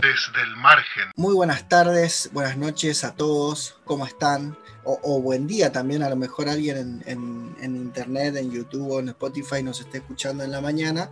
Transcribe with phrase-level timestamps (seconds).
[0.00, 1.04] Desde el margen.
[1.14, 4.56] Muy buenas tardes, buenas noches a todos, ¿cómo están?
[4.82, 9.62] O, buen día también, a lo mejor alguien en, internet, en YouTube o en Spotify
[9.62, 11.10] nos esté escuchando en la mañana.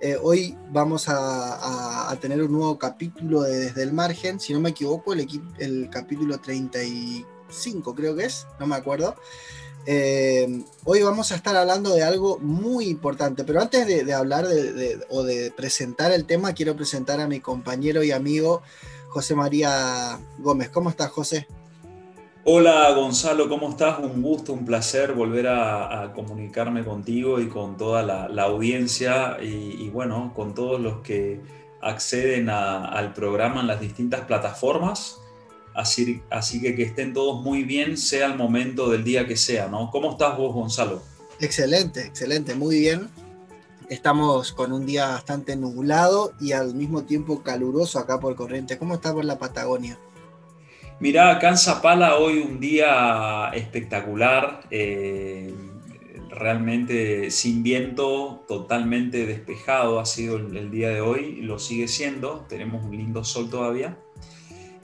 [0.00, 4.70] Eh, hoy vamos a, tener un nuevo capítulo de Desde el Margen, si no me
[4.70, 5.26] equivoco, el,
[5.58, 6.38] el capítulo
[7.46, 9.14] 35 creo que es, no me acuerdo.
[9.88, 14.44] Eh, hoy vamos a estar hablando de algo muy importante, pero antes de, hablar
[15.10, 18.62] o de presentar el tema, quiero presentar a mi compañero y amigo
[19.08, 20.70] José María Gómez.
[20.70, 21.46] ¿Cómo estás, José?
[22.48, 23.98] Hola Gonzalo, ¿cómo estás?
[23.98, 30.32] Un gusto, un placer volver a, comunicarme contigo y con toda la, audiencia y, bueno,
[30.34, 31.40] con todos los que
[31.80, 35.20] acceden al programa en las distintas plataformas.
[35.76, 39.68] Así, así que que estén todos muy bien, sea el momento del día que sea,
[39.68, 39.90] ¿no?
[39.90, 41.02] ¿Cómo estás vos, Gonzalo?
[41.38, 43.10] Excelente, excelente, muy bien.
[43.90, 48.78] Estamos con un día bastante nublado y al mismo tiempo caluroso acá por Corrientes.
[48.78, 49.98] ¿Cómo está por la Patagonia?
[50.98, 55.54] Mirá, acá en Zapala hoy un día espectacular, eh,
[56.30, 62.46] realmente sin viento, totalmente despejado ha sido el, el, día de hoy, lo sigue siendo,
[62.48, 63.98] tenemos un lindo sol todavía.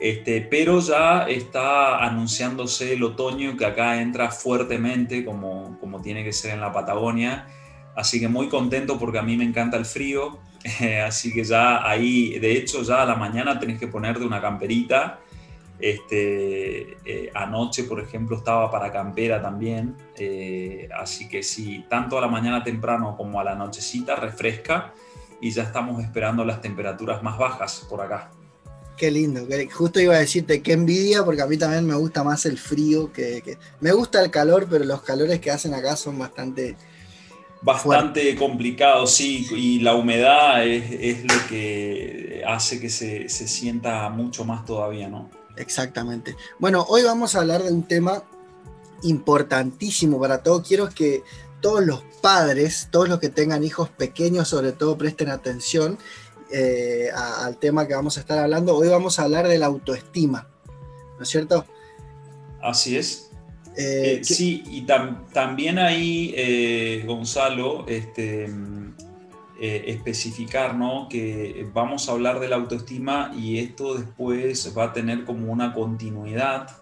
[0.03, 6.33] Este, pero ya está anunciándose el otoño que acá entra fuertemente como, como tiene que
[6.33, 7.47] ser en la Patagonia.
[7.94, 10.41] Así que muy contento porque a mí me encanta el frío.
[11.06, 15.20] así que ya ahí, de hecho, ya a la mañana tenés que ponerte una camperita.
[15.78, 19.94] Este, eh, anoche, por ejemplo, estaba para campera también.
[20.19, 24.94] Eh, así que sí, tanto a la mañana temprano como a la nochecita refresca
[25.41, 28.33] y ya estamos esperando las temperaturas más bajas por acá.
[29.03, 32.47] Qué lindo, justo iba a decirte qué envidia, porque a mí también me gusta más
[32.47, 36.77] el frío que, Me gusta el calor, pero los calores que hacen acá son bastante...
[37.62, 44.44] Bastante complicados, sí, y la humedad es, lo que hace que se, se, sienta mucho
[44.44, 45.28] más todavía, ¿no?
[45.56, 46.37] Exactamente.
[46.60, 48.22] Bueno, hoy vamos a hablar de un tema
[49.03, 50.65] importantísimo para todos.
[50.69, 51.25] Quiero que
[51.60, 55.98] todos los padres, todos los que tengan hijos pequeños sobre todo, presten atención
[56.53, 58.77] eh, al tema que vamos a estar hablando.
[58.77, 60.49] Hoy vamos a hablar de la autoestima,
[61.17, 61.65] ¿no es cierto?
[62.61, 63.31] Así es.
[63.77, 64.87] Eh, eh, sí, y
[65.33, 68.51] también ahí, Gonzalo, este,
[69.59, 70.77] especificar
[71.09, 75.73] que vamos a hablar de la autoestima y esto después va a tener como una
[75.73, 76.81] continuidad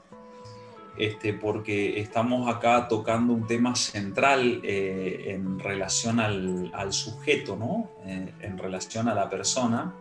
[1.00, 7.90] este, porque estamos acá tocando un tema central eh, en relación al, sujeto, ¿no?
[8.04, 9.94] Eh, en relación a la persona,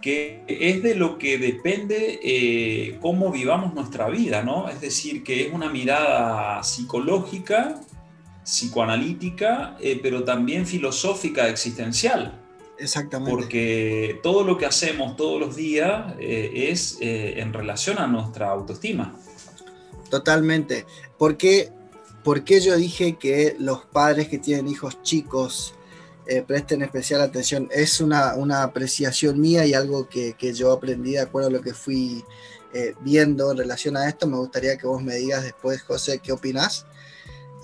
[0.00, 4.70] que es de lo que depende eh, cómo vivamos nuestra vida, ¿no?
[4.70, 7.78] Es decir, que es una mirada psicológica,
[8.42, 12.40] psicoanalítica, pero también filosófica, existencial.
[12.78, 13.30] Exactamente.
[13.30, 19.14] Porque todo lo que hacemos todos los días es en relación a nuestra autoestima.
[20.10, 20.86] Totalmente.
[21.18, 21.70] ¿Por qué,
[22.60, 25.74] yo dije que los padres que tienen hijos chicos
[26.26, 27.68] eh, presten especial atención?
[27.72, 32.24] Es una, apreciación mía y algo que, yo aprendí de acuerdo a lo que fui
[32.72, 34.26] eh, viendo en relación a esto.
[34.26, 36.86] Me gustaría que vos me digas después, José, qué opinás.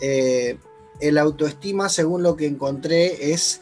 [0.00, 0.58] Eh,
[1.00, 3.60] el autoestima, según lo que encontré, es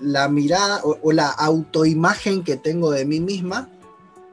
[0.00, 3.70] la mirada o la autoimagen que tengo de mí misma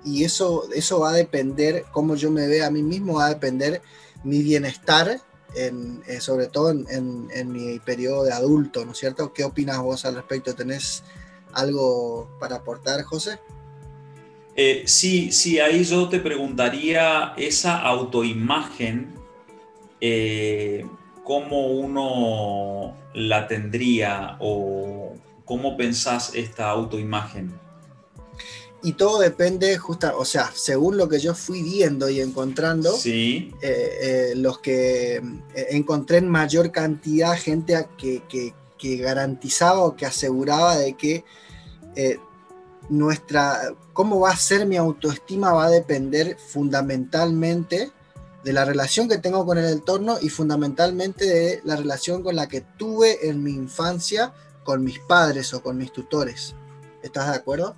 [0.05, 3.29] y eso, eso va a depender, cómo yo me vea a mí mismo, va a
[3.29, 3.81] depender
[4.23, 5.21] mi bienestar,
[5.55, 9.33] en, eh, sobre todo en, en, mi periodo de adulto, ¿no es cierto?
[9.33, 10.55] ¿Qué opinas vos al respecto?
[10.55, 11.03] ¿Tenés
[11.53, 13.39] algo para aportar, José?
[14.55, 19.13] Eh, sí, sí, ahí yo te preguntaría esa autoimagen,
[19.99, 20.85] eh,
[21.23, 25.15] ¿cómo uno la tendría o
[25.45, 27.62] cómo pensás esta autoimagen?
[28.83, 33.53] Y todo depende, justa, o sea, según lo que yo fui viendo y encontrando, sí.
[33.61, 38.53] Eh, eh, los que eh, encontré en mayor cantidad gente que, que,
[38.97, 41.23] garantizaba o que aseguraba de que
[42.89, 47.93] nuestra, cómo va a ser mi autoestima va a depender fundamentalmente
[48.43, 52.49] de la relación que tengo con el entorno y fundamentalmente de la relación con la
[52.49, 54.33] que tuve en mi infancia
[54.65, 56.53] con mis padres o con mis tutores.
[57.01, 57.77] ¿Estás de acuerdo?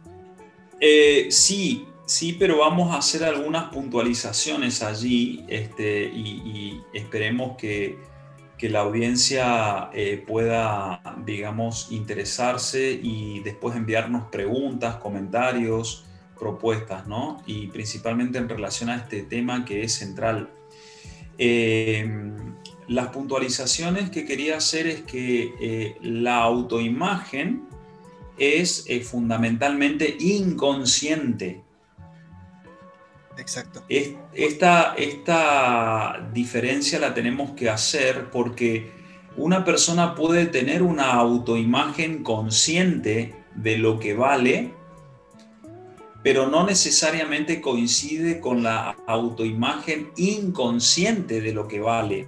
[0.79, 7.97] Eh, sí, sí, pero vamos a hacer algunas puntualizaciones allí este, y, esperemos que,
[8.61, 16.03] la audiencia eh, pueda, digamos, interesarse y después enviarnos preguntas, comentarios,
[16.39, 17.43] propuestas, ¿no?
[17.45, 20.49] Y principalmente en relación a este tema que es central.
[21.37, 22.09] Eh,
[22.87, 27.67] las puntualizaciones que quería hacer es que eh, la autoimagen
[28.37, 31.63] es eh, fundamentalmente inconsciente.
[33.37, 33.83] Exacto.
[33.89, 38.91] Esta, esta diferencia la tenemos que hacer porque
[39.37, 44.73] una persona puede tener una autoimagen consciente de lo que vale,
[46.23, 52.27] pero no necesariamente coincide con la autoimagen inconsciente de lo que vale.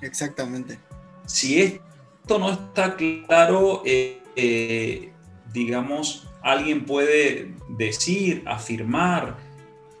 [0.00, 0.78] Exactamente.
[1.24, 5.12] Si esto no está claro, eh, eh,
[5.52, 9.36] digamos, alguien puede decir, afirmar,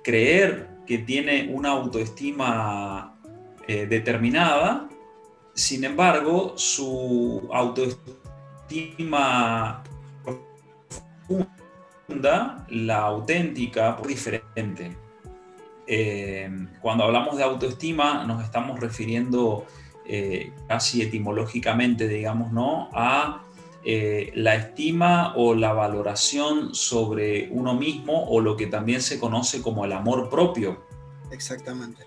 [0.02, 3.18] creer que tiene una autoestima
[3.68, 4.88] eh, determinada,
[5.54, 8.00] sin embargo, su autoestima
[12.08, 14.96] profunda, la auténtica, es diferente.
[16.80, 19.66] cuando hablamos de autoestima, nos estamos refiriendo
[20.04, 22.90] eh, casi etimológicamente, digamos, ¿no?
[22.92, 23.42] A
[23.84, 29.60] eh, la estima o la valoración sobre uno mismo o lo que también se conoce
[29.60, 30.84] como el amor propio.
[31.32, 32.06] Exactamente.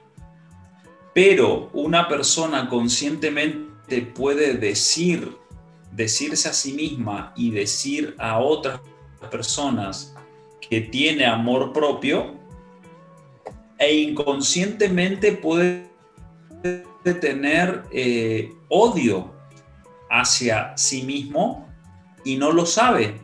[1.13, 5.35] Pero una persona conscientemente puede decir,
[5.91, 8.79] decirse a sí misma y decir a otras
[9.29, 10.15] personas
[10.61, 12.35] que tiene amor propio
[13.77, 15.89] e inconscientemente puede
[16.63, 19.34] de tener eh, odio
[20.09, 21.67] hacia sí mismo
[22.23, 23.19] y no lo sabe,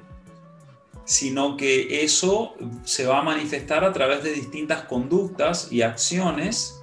[1.06, 6.82] sino que eso se va a manifestar a través de distintas conductas y acciones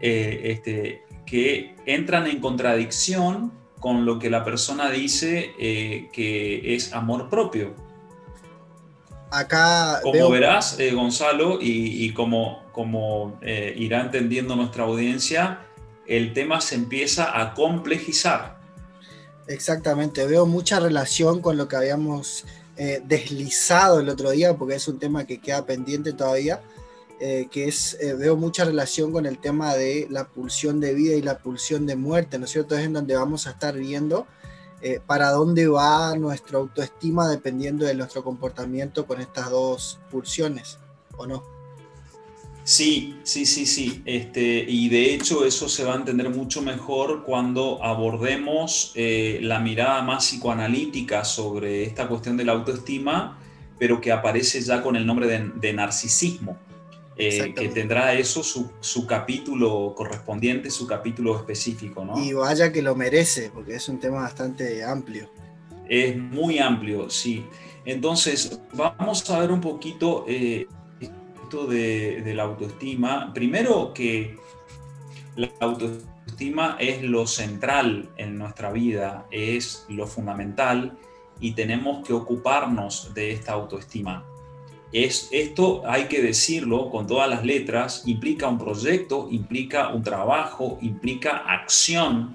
[0.00, 6.92] eh, este, que entran en contradicción con lo que la persona dice eh, que es
[6.92, 7.74] amor propio.
[9.30, 13.38] Acá como verás, Gonzalo, y, como, como
[13.76, 15.66] irá entendiendo nuestra audiencia,
[16.06, 18.57] el tema se empieza a complejizar.
[19.48, 22.44] Exactamente, veo mucha relación con lo que habíamos
[22.76, 26.60] eh, deslizado el otro día, porque es un tema que queda pendiente todavía,
[27.18, 31.14] eh, que es, eh, veo mucha relación con el tema de la pulsión de vida
[31.16, 32.76] y la pulsión de muerte, ¿no es cierto?
[32.76, 34.26] Es en donde vamos a estar viendo
[35.08, 40.78] para dónde va nuestra autoestima dependiendo de nuestro comportamiento con estas dos pulsiones,
[41.16, 41.57] ¿o no?
[42.68, 44.02] Sí, sí, sí, sí.
[44.04, 49.58] Este, y de hecho eso se va a entender mucho mejor cuando abordemos eh, la
[49.58, 53.38] mirada más psicoanalítica sobre esta cuestión de la autoestima,
[53.78, 56.58] pero que aparece ya con el nombre de, narcisismo,
[57.16, 62.04] eh, que tendrá eso su, capítulo correspondiente, su capítulo específico.
[62.04, 62.22] ¿no?
[62.22, 65.30] Y vaya que lo merece, porque es un tema bastante amplio.
[65.88, 67.46] Es muy amplio, sí.
[67.86, 70.66] Entonces, vamos a ver un poquito eh,
[71.48, 74.36] de, la autoestima, primero que
[75.36, 80.96] la autoestima es lo central en nuestra vida, es lo fundamental
[81.40, 84.24] y tenemos que ocuparnos de esta autoestima.
[84.92, 90.78] Es, esto hay que decirlo con todas las letras, implica un proyecto, implica un trabajo,
[90.82, 92.34] implica acción.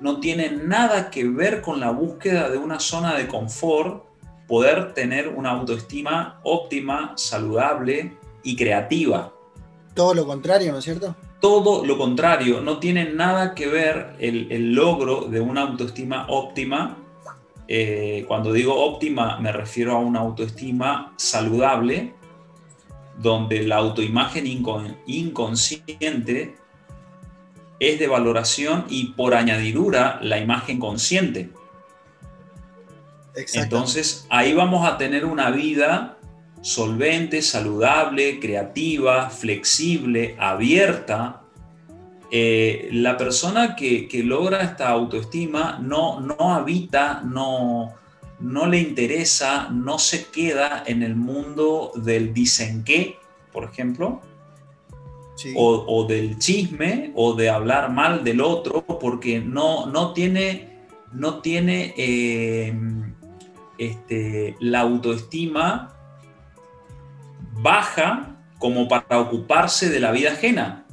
[0.00, 4.04] No tiene nada que ver con la búsqueda de una zona de confort,
[4.46, 9.32] poder tener una autoestima óptima, saludable, y creativa.
[9.94, 11.16] Todo lo contrario, ¿no es cierto?
[11.40, 16.98] Todo lo contrario, no tiene nada que ver el, logro de una autoestima óptima.
[17.66, 22.14] Eh, cuando digo óptima me refiero a una autoestima saludable,
[23.18, 24.46] donde la autoimagen
[25.06, 26.56] inconsciente
[27.78, 31.50] es de valoración y por añadidura la imagen consciente.
[33.54, 36.18] Entonces ahí vamos a tener una vida
[36.64, 41.42] solvente, saludable, creativa, flexible, abierta,
[42.30, 47.92] eh, la persona que, logra esta autoestima no, no habita, no,
[48.40, 53.18] no le interesa, no se queda en el mundo del dicen qué,
[53.52, 54.22] por ejemplo,
[55.54, 60.78] o, del chisme o de hablar mal del otro, porque no, no tiene,
[61.12, 62.74] no tiene eh,
[63.76, 65.93] este, la autoestima
[67.64, 70.86] baja como para ocuparse de la vida ajena.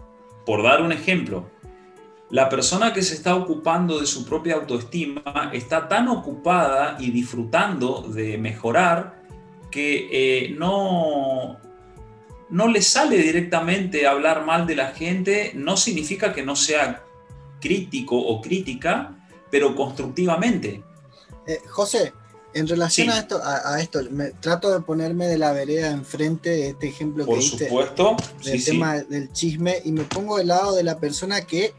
[0.45, 1.51] Por dar un ejemplo,
[2.29, 8.03] la persona que se está ocupando de su propia autoestima está tan ocupada y disfrutando
[8.03, 9.21] de mejorar
[9.69, 11.59] que eh, no,
[12.49, 17.03] no le sale directamente hablar mal de la gente, no significa que no sea
[17.59, 19.13] crítico o crítica,
[19.49, 20.81] pero constructivamente.
[21.45, 22.13] Eh, José,
[22.53, 26.69] En relación a esto, a, esto me, trato de ponerme de la vereda enfrente de
[26.69, 27.69] este ejemplo que diste.
[27.69, 28.17] Supuesto.
[28.43, 31.73] Del tema del chisme y me pongo del lado de la persona que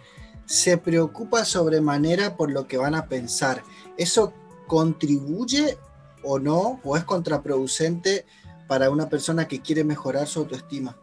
[0.47, 3.63] se preocupa sobremanera por lo que van a pensar.
[3.99, 4.33] ¿Eso
[4.67, 5.77] contribuye
[6.23, 6.81] o no?
[6.85, 8.25] ¿O es contraproducente
[8.67, 10.97] para una persona que quiere mejorar su autoestima?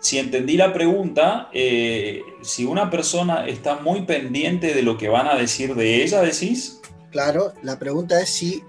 [0.00, 5.28] Si entendí la pregunta, eh, si una persona está muy pendiente de lo que van
[5.28, 6.79] a decir de ella, decís.
[7.10, 8.62] Claro, la pregunta es si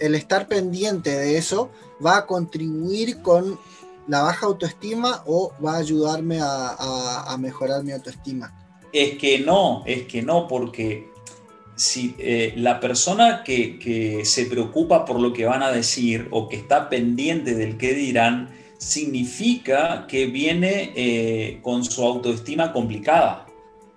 [0.00, 1.70] el, estar pendiente de eso
[2.04, 3.58] va a contribuir con
[4.08, 8.52] la baja autoestima o va a ayudarme a, mejorar mi autoestima.
[8.92, 11.10] Es que no, es que no, porque
[11.76, 16.56] si eh, la persona que, se preocupa por lo que van a decir o que
[16.56, 23.46] está pendiente del qué dirán, significa que viene eh, con su autoestima complicada.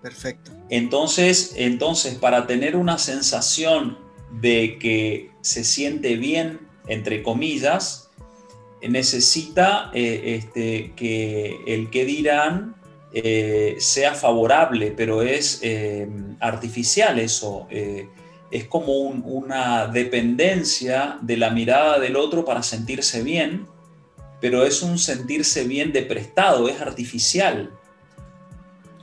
[0.01, 0.51] Perfecto.
[0.73, 3.99] Entonces, entonces, para tener una sensación
[4.31, 8.09] de que se siente bien, entre comillas,
[8.81, 12.75] necesita eh, este, que el que dirán
[13.13, 17.67] eh, sea favorable, pero es eh, artificial eso.
[17.69, 23.67] es como una dependencia de la mirada del otro para sentirse bien,
[24.41, 27.69] pero es un sentirse bien de prestado, es artificial.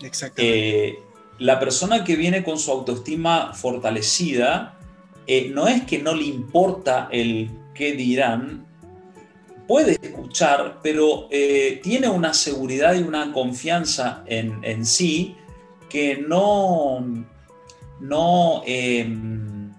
[0.03, 1.10] Exactamente.
[1.40, 4.78] La persona que viene con su autoestima fortalecida,
[5.26, 8.66] eh, no es que no le importa el qué dirán,
[9.66, 15.35] puede escuchar, pero eh, tiene una seguridad y una confianza en, sí
[15.88, 17.06] que no,
[18.00, 19.73] no, em,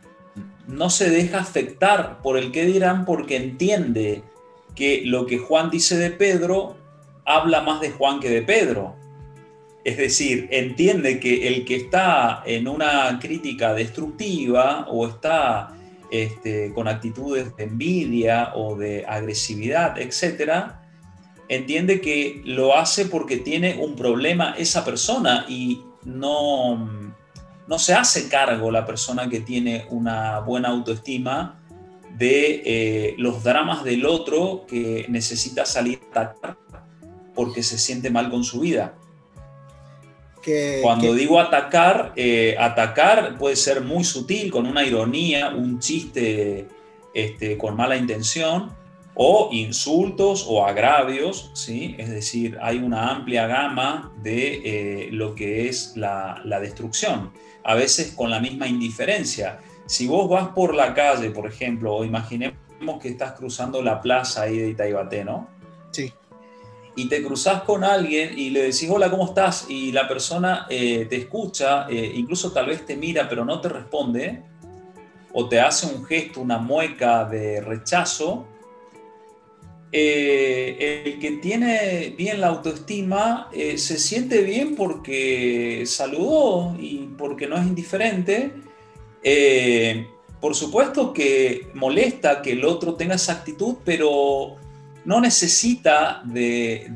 [0.67, 4.23] no se deja afectar por el qué dirán porque entiende
[4.73, 6.75] que lo que Juan dice de Pedro
[7.23, 9.00] habla más de Juan que de Pedro.
[9.83, 15.75] Es decir, entiende que el que está en una crítica destructiva o está
[16.11, 20.73] este, con actitudes de envidia o de agresividad, etc.,
[21.47, 26.89] entiende que lo hace porque tiene un problema esa persona y no,
[27.67, 31.59] no se hace cargo la persona que tiene una buena autoestima
[32.17, 36.57] de eh, los dramas del otro que necesita salir a atacar
[37.33, 38.95] porque se siente mal con su vida.
[40.81, 46.67] Cuando digo atacar, eh, atacar puede ser muy sutil, con una ironía, un chiste
[47.13, 48.71] este, con mala intención,
[49.13, 51.95] o insultos o agravios, ¿sí?
[51.97, 57.31] es decir, hay una amplia gama de eh, lo que es la, destrucción,
[57.63, 59.59] a veces con la misma indiferencia.
[59.85, 62.55] Si vos vas por la calle, por ejemplo, o imaginemos
[63.01, 65.49] que estás cruzando la plaza ahí de Itaibate, ¿no?
[66.95, 69.65] Y te cruzas con alguien y le decís, hola, ¿cómo estás?
[69.69, 73.69] Y la persona eh, te escucha, eh, incluso tal vez te mira, pero no te
[73.69, 74.43] responde,
[75.31, 78.45] o te hace un gesto, una mueca de rechazo,
[79.93, 87.57] eh, el que tiene bien la autoestima se siente bien porque saludó y porque no
[87.57, 88.53] es indiferente.
[90.41, 94.57] por supuesto que molesta que el otro tenga esa actitud, pero
[95.05, 96.93] no necesita de,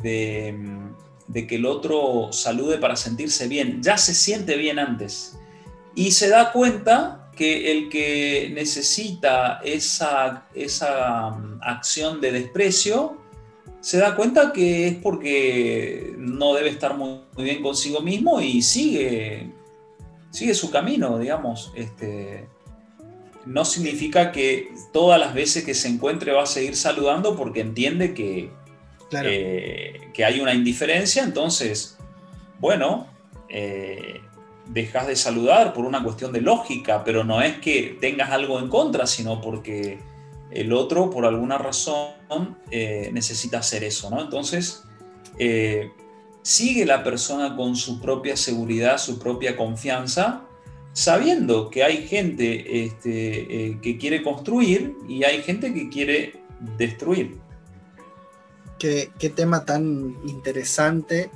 [1.34, 5.38] que el otro salude para sentirse bien, ya se siente bien antes.
[5.96, 13.18] Y se da cuenta que el que necesita esa, mm, acción de desprecio,
[13.82, 19.52] se da cuenta que es porque no debe estar muy, bien consigo mismo y sigue,
[20.32, 21.72] sigue su camino, digamos.
[21.76, 22.48] Este,
[23.46, 28.14] no significa que todas las veces que se encuentre va a seguir saludando porque entiende
[28.14, 28.52] que,
[29.12, 31.98] eh, que hay una indiferencia, entonces,
[32.60, 33.08] bueno,
[33.50, 34.22] eh,
[34.68, 38.68] dejas de saludar por una cuestión de lógica, pero no es que tengas algo en
[38.68, 40.00] contra, sino porque
[40.50, 44.22] el otro, por alguna razón, eh, necesita hacer eso, ¿no?
[44.22, 44.84] Entonces,
[46.42, 50.45] sigue la persona con su propia seguridad, su propia confianza,
[50.96, 56.42] sabiendo que hay gente este, eh, que quiere construir y hay gente que quiere
[56.78, 57.38] destruir.
[58.80, 61.30] Qué, tema tan interesante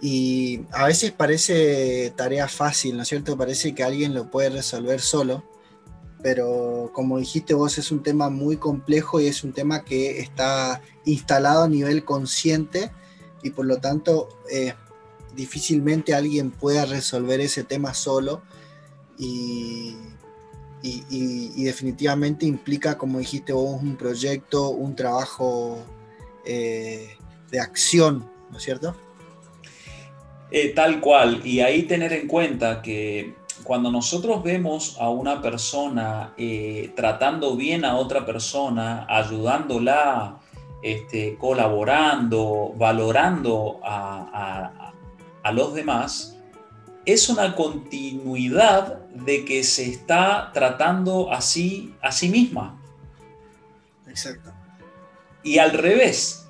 [0.00, 3.36] y a veces parece tarea fácil, ¿no es cierto?
[3.36, 5.44] Parece que alguien lo puede resolver solo,
[6.20, 10.80] pero como dijiste vos es un tema muy complejo y es un tema que está
[11.04, 12.90] instalado a nivel consciente
[13.44, 14.74] y por lo tanto eh,
[15.36, 18.42] difícilmente alguien pueda resolver ese tema solo
[20.82, 25.78] y, definitivamente implica, como dijiste vos, un proyecto, un trabajo
[26.44, 27.16] eh,
[27.50, 28.94] de acción, ¿no es cierto?
[30.50, 36.34] Eh, tal cual, y ahí tener en cuenta que cuando nosotros vemos a una persona
[36.36, 40.40] eh, tratando bien a otra persona, ayudándola,
[40.82, 44.92] este, colaborando, valorando a,
[45.42, 46.36] a los demás,
[47.04, 52.80] es una continuidad de que se está tratando así a sí misma.
[54.06, 54.52] Exacto.
[55.42, 56.46] Y al revés.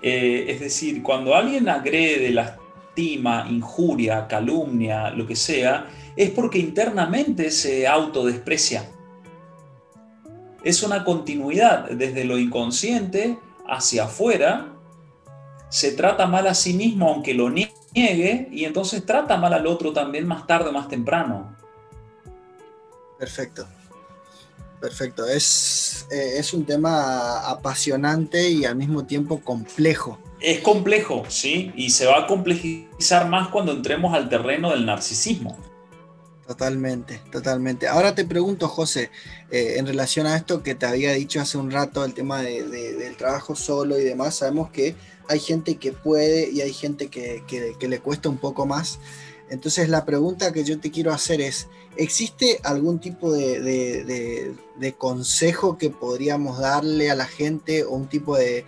[0.00, 7.50] Eh, es decir, cuando alguien agrede, lastima, injuria, calumnia, lo que sea, es porque internamente
[7.50, 8.88] se autodesprecia.
[10.62, 14.74] Es una continuidad desde lo inconsciente hacia afuera.
[15.68, 17.72] Se trata mal a sí mismo aunque lo niegue
[18.50, 21.56] y entonces trata mal al otro también más tarde o más temprano.
[23.18, 23.66] Perfecto.
[24.80, 30.18] Perfecto, es, eh, es un tema apasionante y al mismo tiempo complejo.
[30.40, 35.58] Es complejo, sí, y se va a complejizar más cuando entremos al terreno del narcisismo.
[36.48, 37.88] Totalmente, totalmente.
[37.88, 39.10] Ahora te pregunto, José,
[39.50, 43.16] eh, en relación a esto que te había dicho hace un rato, el tema del
[43.18, 44.96] trabajo solo y demás, sabemos que
[45.28, 48.98] hay gente que puede y hay gente que, que le cuesta un poco más.
[49.50, 54.54] Entonces la pregunta que yo te quiero hacer es, ¿existe algún tipo de,
[54.96, 58.64] consejo que podríamos darle a la gente o un tipo de,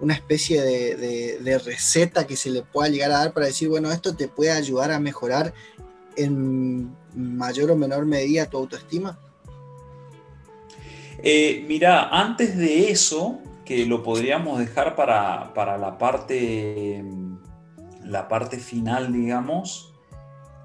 [0.00, 4.14] una especie de, receta que se le pueda llegar a dar para decir, bueno, esto
[4.14, 5.52] te puede ayudar a mejorar
[6.16, 9.18] en mayor o menor medida tu autoestima?
[11.22, 17.04] Eh, mira, antes de eso, que lo podríamos dejar para, para la, parte,
[18.02, 19.94] la parte final, digamos,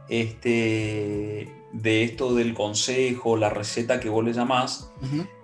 [0.09, 4.91] este, de esto del consejo, la receta que vos le llamás,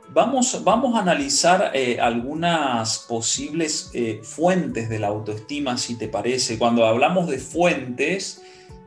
[0.10, 6.58] vamos, vamos a analizar eh, algunas posibles eh, fuentes de la autoestima, si te parece.
[6.58, 8.42] Cuando hablamos de fuentes,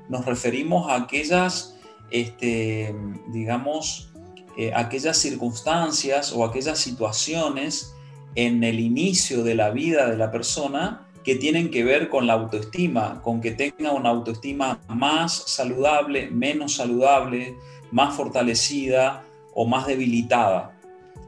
[0.09, 1.78] nos referimos a aquellas,
[2.11, 2.95] este,
[3.33, 4.13] digamos,
[4.57, 7.95] eh, aquellas circunstancias o aquellas situaciones
[8.35, 12.33] en el inicio de la vida de la persona que tienen que ver con la
[12.35, 17.57] autoestima, con que tenga una autoestima más saludable, menos saludable,
[17.91, 20.79] más fortalecida o más debilitada.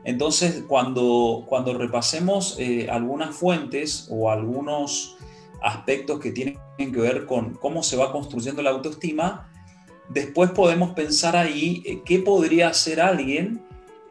[0.04, 5.16] Entonces, cuando, cuando repasemos eh, algunas fuentes o algunos
[5.62, 9.49] aspectos que tienen que ver con cómo se va construyendo la autoestima,
[10.10, 13.62] después podemos pensar ahí eh, qué podría hacer alguien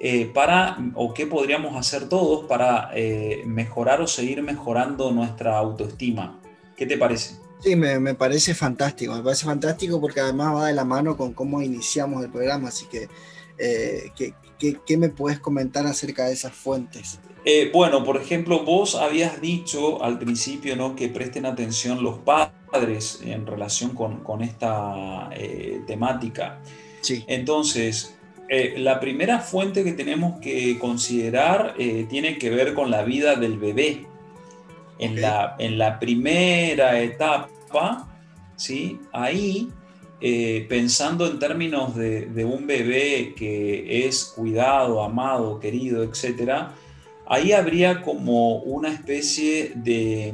[0.02, 6.40] eh, para, o qué podríamos hacer todos para eh, mejorar o seguir mejorando nuestra autoestima.
[6.78, 7.36] ¿Qué te parece?
[7.62, 11.62] Sí, me, parece fantástico, me parece fantástico porque además va de la mano con cómo
[11.62, 13.10] iniciamos el programa, así que,
[13.58, 14.10] eh,
[14.58, 17.20] ¿qué, me puedes comentar acerca de esas fuentes?
[17.74, 20.96] bueno, por ejemplo, vos habías dicho al principio ¿no?
[20.96, 25.30] que presten atención los padres en relación con, con esta
[25.88, 26.60] temática.
[27.02, 27.24] Sí.
[27.28, 28.20] Entonces,
[28.52, 33.36] eh, la primera fuente que tenemos que considerar eh, tiene que ver con la vida
[33.36, 34.08] del bebé.
[34.98, 38.10] En, la, en la primera etapa,
[38.58, 39.00] ¿sí?
[39.14, 39.70] ahí,
[40.20, 46.74] eh, pensando en términos de, un bebé que es cuidado, amado, querido, etc.,
[47.28, 50.34] ahí habría como una especie de,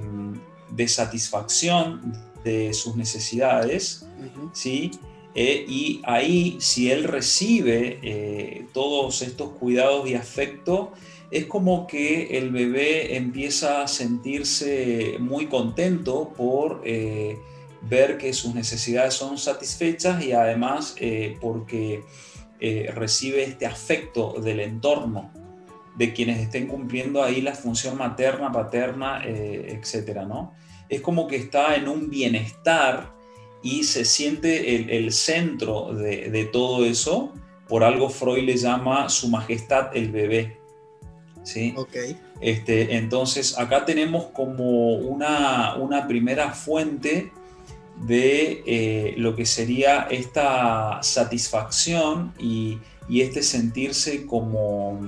[0.72, 4.08] de satisfacción de sus necesidades,
[4.54, 4.92] ¿sí?
[5.34, 10.94] Eh, y ahí, si él recibe eh, todos estos cuidados y afecto,
[11.30, 17.38] es como que el bebé empieza a sentirse muy contento por eh,
[17.82, 20.96] ver que sus necesidades son satisfechas y además
[21.42, 22.04] porque
[22.96, 25.32] recibe este afecto del entorno,
[25.96, 30.22] de quienes estén cumpliendo ahí la función materna, paterna, etc.
[30.28, 30.54] ¿no?
[30.90, 33.14] Es como que está en un bienestar
[33.64, 37.34] y se siente el, centro de, todo eso.
[37.68, 40.60] Por algo Freud le llama su majestad el bebé.
[41.44, 41.74] ¿sí?
[41.76, 42.18] Okay.
[42.42, 47.32] Este, entonces acá tenemos como una, una primera fuente
[48.02, 55.00] de eh, lo que sería esta satisfacción y, este sentirse como,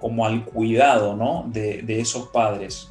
[0.00, 1.48] como al cuidado ¿no?
[1.52, 2.90] de, esos padres.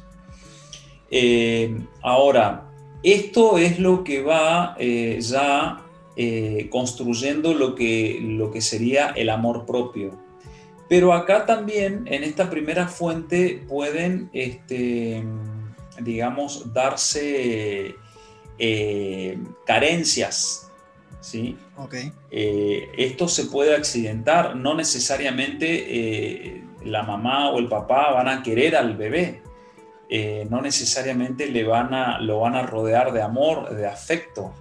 [1.10, 2.70] Eh, ahora,
[3.02, 5.84] esto es lo que va eh, ya
[6.16, 10.18] eh, construyendo lo que, lo que sería el amor propio.
[10.88, 15.22] Pero acá también, en esta primera fuente, pueden, este,
[16.00, 17.94] digamos, darse
[19.66, 20.72] carencias.
[21.20, 21.56] ¿sí?
[21.76, 22.12] Okay.
[22.30, 28.96] esto se puede accidentar, no necesariamente la mamá o el papá van a querer al
[28.96, 29.42] bebé,
[30.10, 34.54] eh, no necesariamente le van a, lo van a rodear de amor, de afecto,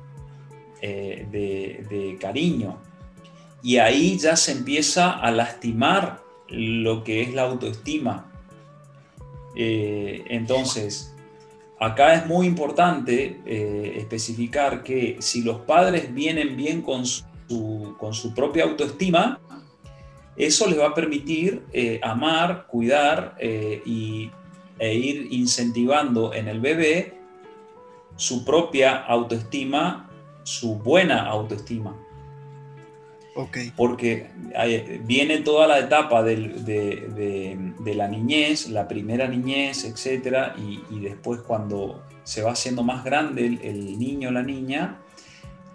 [0.81, 2.77] eh, de, cariño.
[3.63, 8.29] y ahí ya se empieza a lastimar lo que es la autoestima.
[9.55, 11.15] Eh, entonces,
[11.79, 13.41] acá es muy importante
[13.97, 19.39] especificar que si los padres vienen bien con su, con su propia autoestima,
[20.35, 21.63] eso les va a permitir
[22.03, 23.37] amar, cuidar
[23.85, 24.29] y,
[24.79, 27.17] e ir incentivando en el bebé
[28.15, 30.09] su propia autoestima,
[30.43, 31.95] su buena autoestima.
[33.75, 34.31] Porque
[35.03, 40.53] viene toda la etapa de, la niñez, la primera niñez, etc.
[40.57, 44.99] Y, después cuando se va haciendo más grande el, niño o la niña,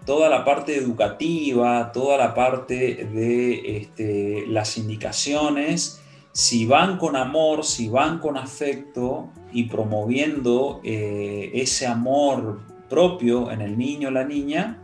[0.05, 6.02] toda la parte educativa, toda la parte de este, las indicaciones,
[6.33, 13.61] si van con amor, si van con afecto y promoviendo eh, ese amor propio en
[13.61, 14.79] el niño o la niña,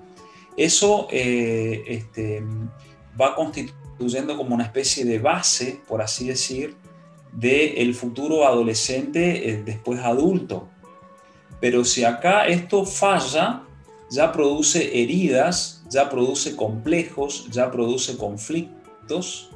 [0.56, 2.44] eso eh, este,
[3.18, 6.76] va constituyendo como una especie de base, por así decir,
[7.32, 10.68] del futuro adolescente eh, después adulto.
[11.60, 13.62] Pero si acá esto falla,
[14.10, 19.47] ya produce heridas, ya produce complejos, ya produce conflictos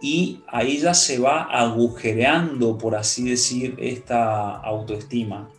[0.00, 5.50] y ahí ya se va agujereando, por así decir, esta autoestima.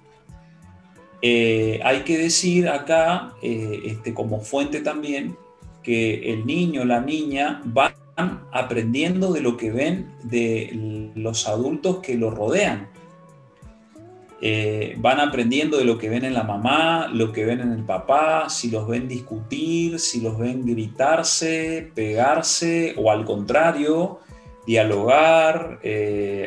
[1.21, 5.35] Eh, hay que decir acá, eh, este, como fuente también,
[5.83, 7.93] que el niño, la niña van
[8.51, 12.87] aprendiendo de lo que ven de los adultos que los rodean.
[14.41, 17.83] Eh, van aprendiendo de lo que ven en la mamá, lo que ven en el
[17.83, 24.19] papá, si los ven discutir, si los ven gritarse, pegarse o al contrario,
[24.69, 25.79] dialogar,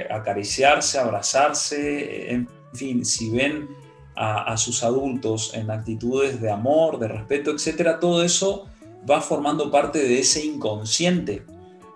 [0.09, 3.69] acariciarse, abrazarse, en fin, si ven
[4.15, 8.69] a, sus adultos en actitudes de amor, de respeto, etcétera, todo eso
[9.11, 11.45] va formando parte de ese inconsciente.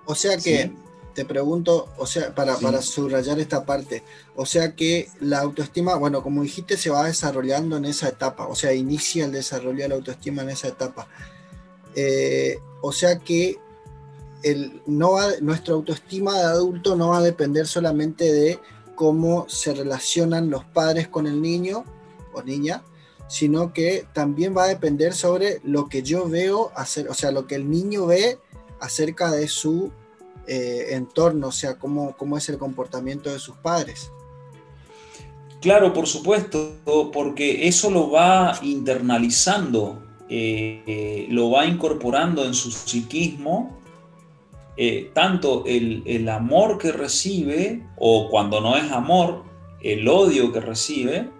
[0.04, 0.72] O sea que,
[1.14, 4.02] te pregunto, o sea, para, para subrayar esta parte,
[4.34, 8.56] o sea que la autoestima, bueno, como dijiste, se va desarrollando en esa etapa, o
[8.56, 11.06] sea, inicia el desarrollo de la autoestima en esa etapa.
[11.94, 13.60] Eh, o sea que
[14.42, 18.58] el, no va, nuestra autoestima de adulto no va a depender solamente de
[18.94, 21.84] cómo se relacionan los padres con el niño,
[22.44, 22.82] niña,
[23.28, 27.46] sino que también va a depender sobre lo que yo veo hacer, o sea, lo
[27.46, 28.38] que el niño ve
[28.80, 29.90] acerca de su
[30.46, 34.10] eh, entorno, o sea, cómo, cómo es el comportamiento de sus padres.
[35.60, 36.76] Claro, por supuesto,
[37.12, 43.76] porque eso lo va internalizando, eh, lo va incorporando en su psiquismo,
[44.76, 49.44] eh, tanto el, el, amor que recibe, o cuando no es amor,
[49.82, 51.30] el odio que recibe,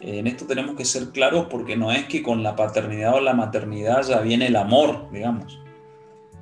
[0.00, 3.34] en esto tenemos que ser claros porque no es que con la paternidad o la
[3.34, 5.58] maternidad ya viene el amor, digamos.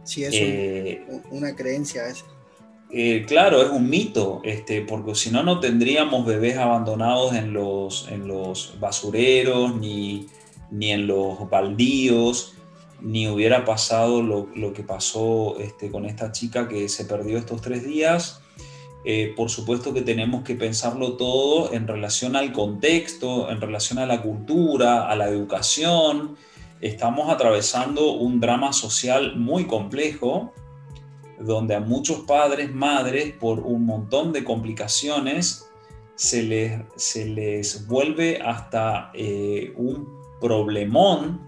[0.04, 2.26] Sí, es eh, una creencia esa.
[2.90, 8.06] Eh, claro, es un mito, este, porque si no, no tendríamos bebés abandonados en los,
[8.08, 10.28] en los basureros, ni,
[10.80, 12.54] en los baldíos,
[13.00, 17.84] ni hubiera pasado lo, que pasó este, con esta chica que se perdió estos tres
[17.84, 18.40] días
[19.06, 24.06] eh, por supuesto que tenemos que pensarlo todo en relación al contexto, en relación a
[24.06, 26.36] la cultura, a la educación.
[26.80, 30.52] Estamos atravesando un drama social muy complejo,
[31.38, 35.68] donde a muchos padres, madres, por un montón de complicaciones,
[36.14, 40.08] se les, se les vuelve hasta eh, un
[40.40, 41.46] problemón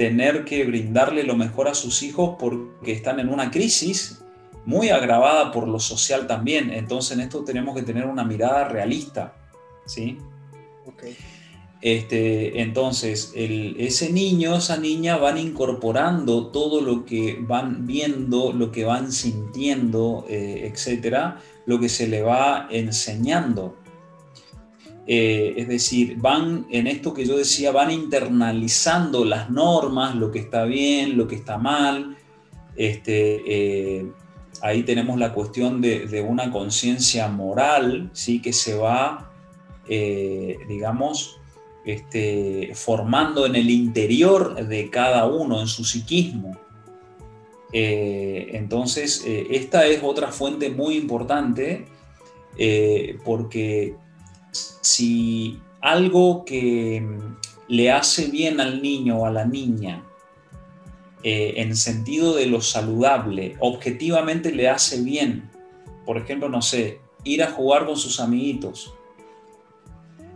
[0.00, 4.22] tener que brindarle lo mejor a sus hijos porque están en una crisis
[4.64, 6.70] muy agravada por lo social también.
[6.70, 9.34] Entonces en esto tenemos que tener una mirada realista.
[9.84, 10.16] ¿sí?
[11.82, 18.86] Este, entonces, ese niño, esa niña van incorporando todo lo que van viendo, lo que
[18.86, 23.76] van sintiendo, eh, etcétera, lo que se le va enseñando.
[25.12, 30.38] Eh, es decir, van en esto que yo decía, van internalizando las normas, lo que
[30.38, 32.16] está bien, lo que está mal.
[32.76, 34.06] Este, eh,
[34.62, 38.40] ahí tenemos la cuestión de, una conciencia moral, ¿sí?
[38.40, 39.32] que se va,
[39.88, 41.40] eh, digamos,
[41.84, 46.56] este, formando en el interior de cada uno, en su psiquismo.
[47.72, 51.86] Entonces, esta es otra fuente muy importante
[53.24, 53.96] porque
[54.52, 57.06] si algo que
[57.68, 60.04] le hace bien al niño o a la niña
[61.22, 65.50] eh, en sentido de lo saludable, objetivamente le hace bien.
[66.06, 68.94] Por ejemplo, no sé, ir a jugar con sus amiguitos,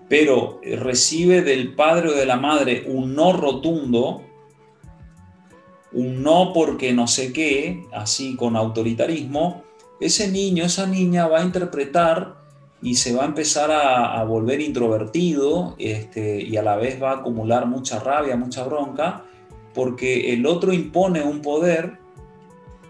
[0.08, 4.22] pero recibe del padre o de la madre un no rotundo,
[5.92, 9.64] un no porque no sé qué, así con autoritarismo,
[10.00, 12.43] ese niño, esa niña va a interpretar
[12.84, 17.14] y se va a empezar a, volver introvertido este, y a la vez va a
[17.16, 19.24] acumular mucha rabia, mucha bronca,
[19.72, 21.96] porque el otro impone un poder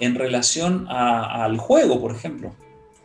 [0.00, 2.52] en relación al juego, por ejemplo.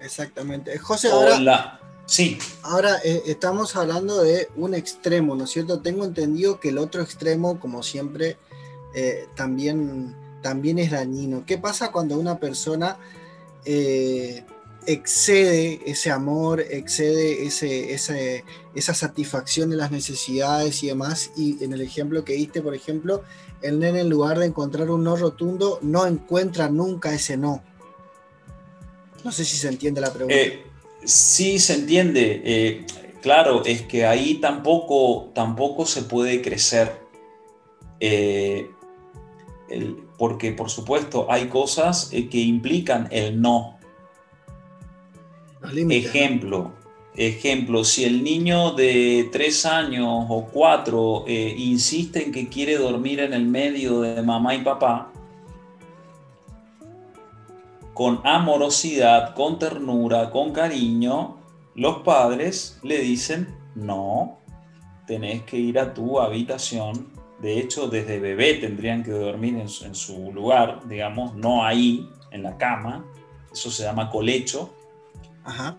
[0.02, 0.80] Exactamente.
[0.80, 2.40] José, ahora, sí.
[2.64, 5.82] ahora eh, estamos hablando de un extremo, ¿no es cierto?
[5.82, 8.38] Tengo entendido que el otro extremo, como siempre,
[8.96, 11.44] eh, también, también es dañino.
[11.46, 12.98] ¿Qué pasa cuando una persona
[13.64, 14.44] eh,
[14.86, 17.94] excede ese amor, excede ese,
[18.74, 21.32] esa satisfacción de las necesidades y demás?
[21.36, 23.24] Y en el ejemplo que diste, por ejemplo,
[23.62, 27.64] el nene en lugar de encontrar un no rotundo, no encuentra nunca ese no.
[29.24, 30.36] No sé si se entiende la pregunta.
[30.36, 30.64] Eh,
[31.04, 32.42] sí, se entiende.
[32.44, 32.86] Eh,
[33.22, 37.00] claro, es que ahí tampoco, tampoco se puede crecer.
[38.00, 38.72] Eh,
[40.18, 43.79] porque, por supuesto, hay cosas que implican el no.
[45.62, 46.74] Ejemplo,
[47.16, 53.20] Ejemplo, si el niño de tres años o cuatro eh, insiste en que quiere dormir
[53.20, 55.12] en el medio de mamá y papá,
[57.94, 61.38] con amorosidad, con ternura, con cariño,
[61.76, 64.38] los padres le dicen, no,
[65.06, 67.10] tenés que ir a tu habitación.
[67.42, 72.08] De hecho, desde bebé tendrían que dormir en su, en su lugar, digamos, no ahí,
[72.32, 73.04] en la cama.
[73.52, 74.74] Eso se llama colecho.
[75.44, 75.78] Ajá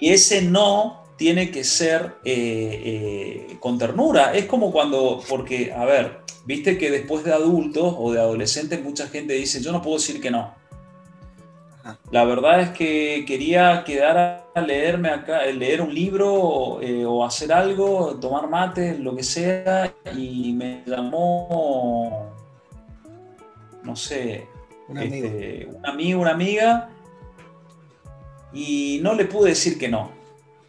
[0.00, 4.34] y ese no tiene que ser eh, eh, con ternura.
[4.34, 9.08] Es como cuando, porque, a ver, viste que después de adultos o de adolescentes mucha
[9.08, 10.54] gente dice, yo no puedo decir que no.
[12.10, 17.52] La verdad es que quería quedar a leerme acá, leer un libro eh, o hacer
[17.52, 22.32] algo, tomar mate, lo que sea, y me llamó,
[23.84, 24.48] no sé,
[24.88, 26.90] un amigo, este, un amigo una amiga,
[28.56, 30.10] y no le pude decir que no.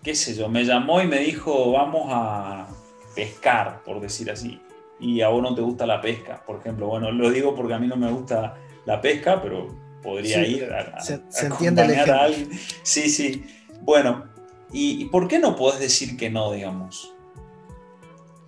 [0.03, 2.67] Qué sé yo, me llamó y me dijo, vamos a
[3.15, 4.59] pescar, por decir así.
[4.99, 6.87] Y a vos no te gusta la pesca, por ejemplo.
[6.87, 9.73] Bueno, lo digo porque a mí no me gusta la pesca, pero
[10.03, 12.49] podría ir a, se, acompañar a alguien.
[12.83, 13.45] Sí, sí.
[13.81, 14.25] Bueno,
[14.73, 17.13] ¿y, ¿y por qué no podés decir que no, digamos?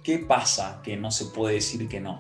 [0.04, 2.20] ¿Qué pasa que no se puede decir que no?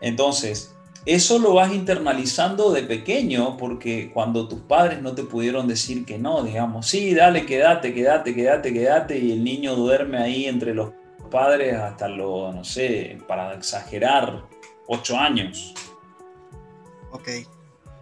[0.00, 0.74] Entonces,
[1.06, 6.18] eso lo vas internalizando de pequeño, porque cuando tus padres no te pudieron decir que
[6.18, 10.92] no, digamos, sí, dale, quédate, quédate, quédate, quédate, y el niño duerme ahí entre los
[11.30, 14.44] padres hasta los, no sé, para exagerar,
[14.86, 15.72] ocho años.
[17.12, 17.28] Ok.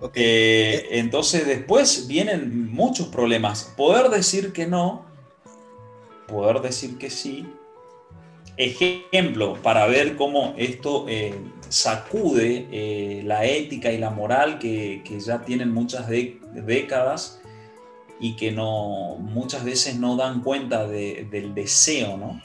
[0.01, 0.23] okay.
[0.25, 3.73] Eh, entonces después vienen muchos problemas.
[3.77, 5.05] Poder decir que no,
[6.27, 7.47] poder decir que sí,
[8.59, 11.35] ejemplo para ver cómo esto eh,
[11.69, 17.41] sacude eh, la ética y la moral que, ya tienen muchas décadas
[18.21, 22.17] y que no, muchas veces no dan cuenta del deseo.
[22.17, 22.43] ¿no?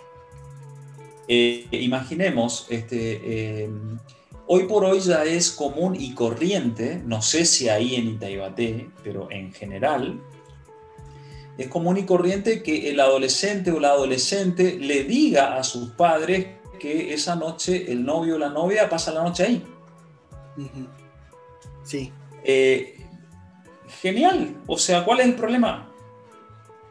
[1.28, 3.70] Eh, imaginemos, este,
[4.46, 9.32] hoy por hoy ya es común y corriente, no sé si ahí en Itaibate, pero
[9.32, 10.22] en general,
[11.58, 16.48] es común y corriente que el adolescente o la adolescente le diga a sus padres
[16.80, 19.64] que esa noche el novio o la novia pasa la noche ahí.
[21.84, 22.12] Sí.
[22.44, 22.98] Eh,
[24.02, 24.56] genial.
[24.68, 25.90] O sea, ¿cuál es el problema?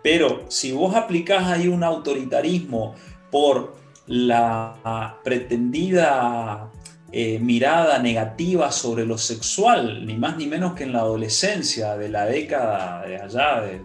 [0.02, 2.94] Pero si vos aplicás ahí un autoritarismo
[3.30, 3.74] por
[4.06, 6.70] la pretendida
[7.12, 12.08] eh, mirada negativa sobre lo sexual, ni más ni menos que en la adolescencia de
[12.08, 13.80] la década de allá, de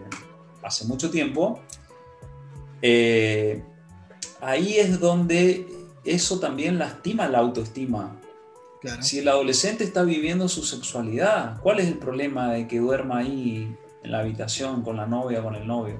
[0.67, 1.59] hace mucho tiempo,
[2.81, 3.63] eh,
[4.41, 5.65] ahí es donde
[6.03, 8.19] eso también lastima la autoestima.
[9.01, 13.75] Si el adolescente está viviendo su sexualidad, ¿cuál es el problema de que duerma ahí
[14.03, 15.99] en la habitación con la novia, con el novio?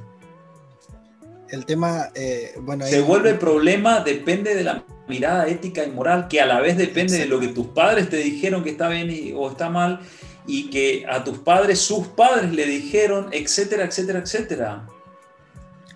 [1.50, 2.86] El tema, eh, bueno...
[2.86, 6.78] Se vuelve el problema, depende de la mirada ética y moral, que a la vez
[6.78, 10.02] depende de lo que tus padres te dijeron que está bien o está mal,
[10.48, 14.88] y que a tus padres sus padres le dijeron, etcétera, etcétera, etcétera.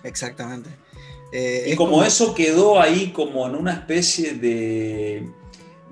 [0.04, 0.70] Exactamente.
[1.32, 5.32] Eh, y como, eso quedó ahí como en una especie de,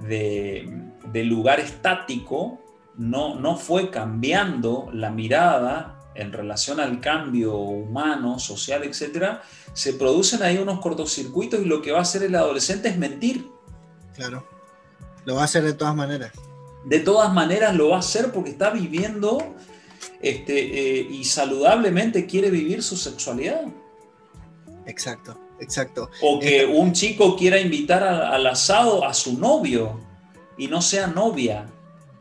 [0.02, 2.60] de, lugar estático,
[2.98, 9.42] no, no fue cambiando la mirada en relación al cambio humano, social, etcétera,
[9.72, 13.48] se producen ahí unos cortocircuitos y lo que va a hacer el adolescente es mentir.
[14.16, 14.46] Claro,
[15.24, 16.34] lo va a hacer de todas maneras
[16.86, 19.56] de todas maneras lo va a hacer porque está viviendo
[20.22, 23.62] este, eh, y saludablemente quiere vivir su sexualidad.
[24.86, 26.10] Exacto, exacto.
[26.22, 30.00] O que un chico quiera invitar al asado a su novio
[30.58, 31.68] y no sea novia.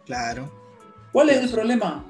[0.07, 0.53] Claro.
[1.13, 2.05] ¿Cuál es el problema?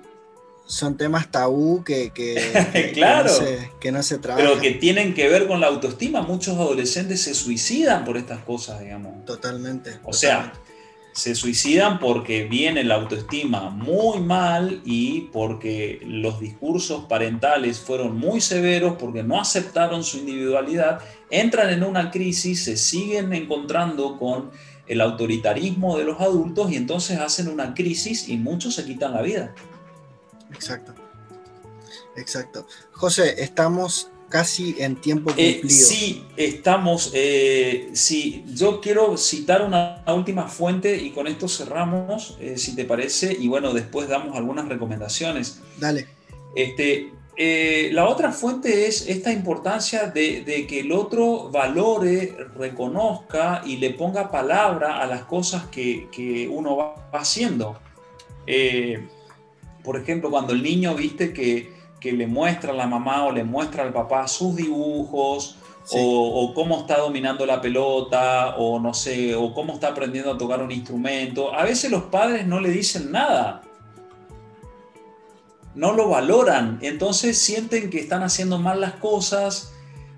[0.66, 2.12] Son temas tabú que,
[2.92, 3.32] claro.
[3.80, 4.46] que, no se, trabajan.
[4.46, 6.20] Pero que tienen que ver con la autoestima.
[6.20, 9.24] Muchos adolescentes se suicidan por estas cosas, digamos.
[9.24, 9.98] Totalmente.
[10.04, 10.52] O sea,
[11.12, 18.40] se suicidan porque viene la autoestima muy mal y porque los discursos parentales fueron muy
[18.40, 24.50] severos, porque no aceptaron su individualidad, entran en una crisis, se siguen encontrando con
[24.86, 29.22] el autoritarismo de los adultos y entonces hacen una crisis y muchos se quitan la
[29.22, 29.54] vida.
[30.52, 30.94] Exacto.
[32.16, 32.66] Exacto.
[32.92, 35.86] José, estamos casi en tiempo eh, cumplido.
[35.86, 37.10] sí, estamos.
[37.14, 42.84] Eh, sí, yo quiero citar una, última fuente y con esto cerramos, eh, si te
[42.84, 45.60] parece, y bueno, después damos algunas recomendaciones.
[45.78, 46.06] Dale.
[46.54, 47.12] Este,
[47.92, 54.30] la otra fuente es esta importancia de, que el otro valore, reconozca y le ponga
[54.30, 57.78] palabra a las cosas que, uno va haciendo.
[59.84, 63.44] por ejemplo, cuando el niño viste que que le muestra a la mamá o le
[63.44, 65.56] muestra al papá sus dibujos
[65.90, 70.62] o, cómo está dominando la pelota o no sé, o cómo está aprendiendo a tocar
[70.62, 71.54] un instrumento.
[71.54, 73.62] A veces los padres no le dicen nada.
[75.74, 79.72] No lo valoran, entonces sienten que están haciendo mal las cosas,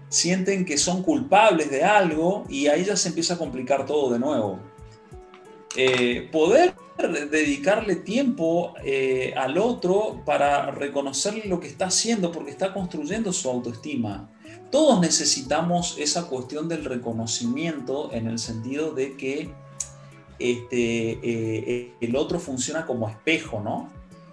[0.08, 4.18] sienten que son culpables de algo y ahí ya se empieza a complicar todo de
[4.18, 4.58] nuevo.
[5.76, 6.74] Eh, poder
[7.30, 13.48] dedicarle tiempo eh, al otro para reconocerle lo que está haciendo porque está construyendo su
[13.48, 14.28] autoestima.
[14.70, 19.52] Todos necesitamos esa cuestión del reconocimiento en el sentido de que
[20.38, 23.88] este, eh, el otro funciona como espejo, ¿no?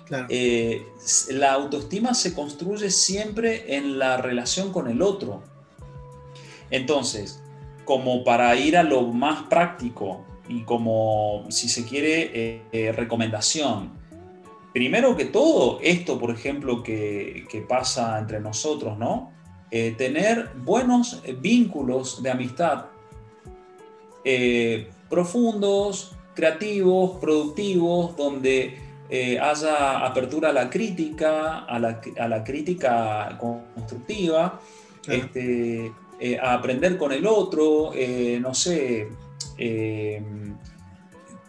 [0.10, 5.44] la autoestima se construye siempre en la relación con el otro.
[6.72, 7.42] Entonces,
[7.84, 13.92] como para ir a lo más práctico, y como, si se quiere, eh, eh, recomendación.
[14.74, 19.32] Primero que todo, esto, por ejemplo, que, pasa entre nosotros, ¿no?
[19.72, 22.86] Eh, tener buenos vínculos de amistad
[25.10, 28.78] profundos, creativos, productivos, donde
[29.42, 34.60] haya apertura a la crítica, a la, crítica constructiva,
[35.08, 35.94] este,
[36.42, 37.94] a aprender con el otro,
[38.42, 39.08] no sé,
[39.58, 40.22] eh,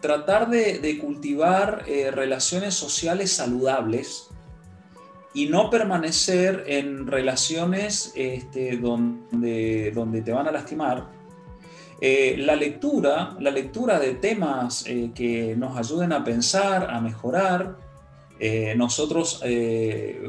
[0.01, 4.29] tratar de, cultivar eh, relaciones sociales saludables
[5.33, 11.07] y no permanecer en relaciones este, donde, donde te van a lastimar.
[12.01, 17.75] Eh, la lectura, la lectura de temas que nos ayuden a pensar, a mejorar.
[18.77, 19.43] nosotros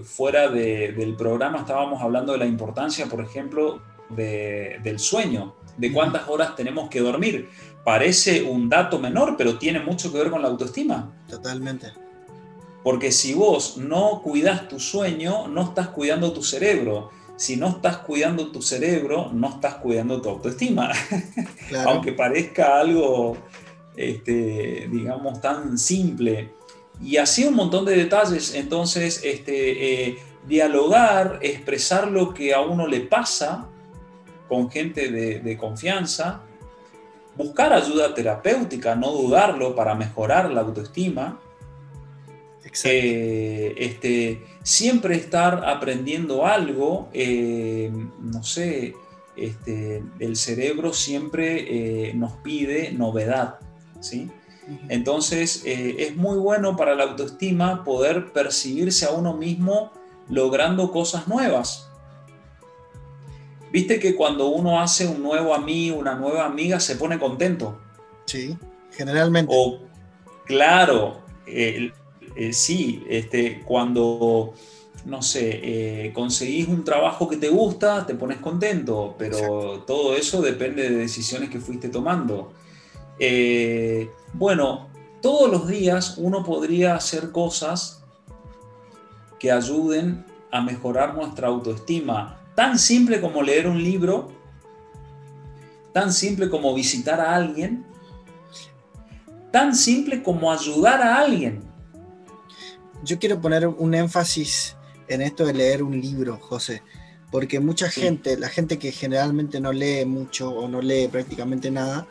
[0.03, 6.57] fuera del programa estábamos hablando de la importancia, por ejemplo, del sueño, de cuántas horas
[6.57, 7.49] tenemos que dormir
[7.85, 11.13] parece un dato menor, pero tiene mucho que ver con la autoestima.
[11.29, 11.93] Totalmente.
[12.83, 17.11] Porque si vos no cuidas tu sueño, no estás cuidando tu cerebro.
[17.37, 20.91] Si no estás cuidando tu cerebro, no estás cuidando tu autoestima.
[21.87, 23.37] Aunque parezca algo,
[23.97, 26.53] este, digamos, tan simple.
[27.03, 28.55] Y así un montón de detalles.
[28.55, 33.67] Entonces, este, eh, dialogar, expresar lo que a uno le pasa
[34.49, 36.43] con gente de confianza,
[37.41, 41.41] buscar ayuda terapéutica, no dudarlo para mejorar la autoestima.
[42.85, 48.95] Eh, este, siempre estar aprendiendo algo, eh, no sé,
[49.37, 53.59] este, el cerebro siempre eh, nos pide novedad,
[54.01, 54.31] ¿sí?
[54.89, 59.91] Entonces es muy bueno para la autoestima poder percibirse a uno mismo
[60.29, 61.90] logrando cosas nuevas.
[63.73, 67.79] Viste que cuando uno hace un nuevo amigo, una nueva amiga, se pone contento.
[68.25, 68.57] Sí,
[68.91, 69.53] generalmente.
[69.57, 69.81] O,
[70.45, 71.21] claro,
[72.53, 74.55] sí, este, cuando,
[75.05, 80.43] no sé, eh, conseguís un trabajo que te gusta, te pones contento, pero todo eso
[80.43, 82.53] depende de decisiones que fuiste tomando.
[83.19, 84.89] Eh, bueno,
[85.21, 88.03] todos los días uno podría hacer cosas
[89.39, 94.31] que ayuden a mejorar nuestra autoestima Tan simple como leer un libro,
[95.95, 97.87] tan simple como visitar a alguien,
[99.51, 101.63] tan simple como ayudar a alguien.
[103.03, 104.77] Yo quiero poner un énfasis
[105.09, 106.83] en esto de leer un libro, José,
[107.33, 112.07] porque mucha gente, la gente que generalmente no lee mucho o no lee prácticamente nada,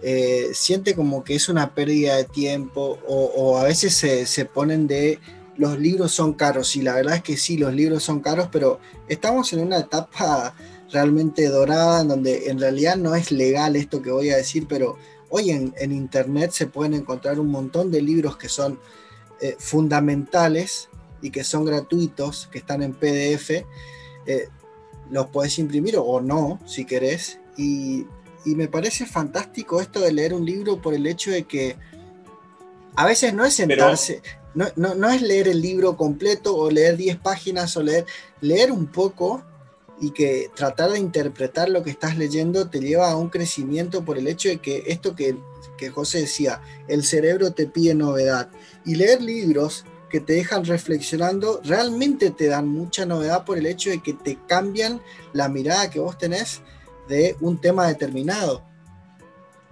[0.00, 4.86] eh, siente como que es una pérdida de tiempo o, a veces se, se, ponen
[4.86, 5.18] de
[5.56, 8.80] los libros son caros, y la verdad es que sí, los libros son caros, pero
[9.08, 10.54] estamos en una etapa
[10.90, 14.96] realmente dorada en donde en realidad no es legal esto que voy a decir, pero
[15.30, 18.78] hoy en, Internet se pueden encontrar un montón de libros que son
[19.40, 20.90] eh, fundamentales
[21.22, 23.64] y que son gratuitos, que están en PDF.
[24.26, 24.48] Eh,
[25.10, 27.40] los puedes imprimir o no, si querés.
[27.56, 28.06] Y,
[28.44, 31.76] me parece fantástico esto de leer un libro por el hecho de que
[32.96, 34.20] a veces no es sentarse,
[34.54, 38.06] no, no, es leer el libro completo o leer 10 páginas o leer,
[38.40, 39.42] leer un poco
[40.00, 44.18] y que tratar de interpretar lo que estás leyendo te lleva a un crecimiento por
[44.18, 45.36] el hecho de que esto que,
[45.78, 48.50] que José decía, el cerebro te pide novedad.
[48.84, 53.90] Y leer libros que te dejan reflexionando realmente te dan mucha novedad por el hecho
[53.90, 55.00] de que te cambian
[55.32, 56.60] la mirada que vos tenés
[57.08, 58.71] de un tema determinado.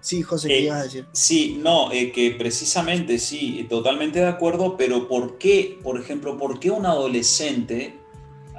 [0.01, 1.07] Sí, José, ¿qué eh, ibas a decir?
[1.13, 6.59] Sí, no, eh, que precisamente sí, totalmente de acuerdo, pero ¿por qué, por ejemplo, por
[6.59, 8.01] qué un adolescente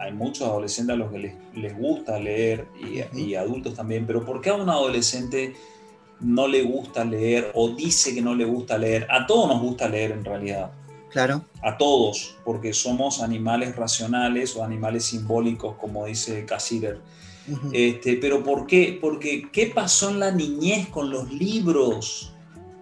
[0.02, 2.68] hay muchos adolescentes a los que les, gusta leer
[3.14, 5.54] y, adultos también, pero ¿por qué a un adolescente
[6.20, 9.06] no le gusta leer o dice que no le gusta leer?
[9.12, 10.72] A todos nos gusta leer en realidad.
[11.10, 11.46] Claro.
[11.62, 16.46] A todos, porque somos animales racionales o animales simbólicos, como dice
[17.74, 18.98] Este, pero ¿por qué?
[19.02, 22.34] Porque ¿qué pasó en la niñez con los libros?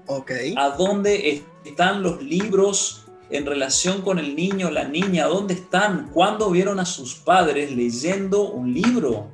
[0.06, 0.54] Okay.
[0.58, 6.10] ¿A dónde están los libros en relación con el niño, la niña, ¿dónde están?
[6.12, 9.32] ¿Cuándo vieron a sus padres leyendo un libro?